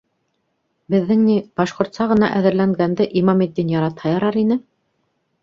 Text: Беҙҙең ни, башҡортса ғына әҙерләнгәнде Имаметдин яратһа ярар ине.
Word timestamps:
Беҙҙең 0.93 1.19
ни, 1.25 1.35
башҡортса 1.61 2.07
ғына 2.13 2.31
әҙерләнгәнде 2.39 3.07
Имаметдин 3.23 3.71
яратһа 3.75 4.17
ярар 4.17 4.41
ине. 4.47 4.61